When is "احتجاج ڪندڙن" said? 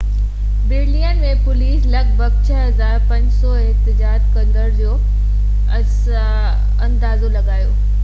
3.67-4.75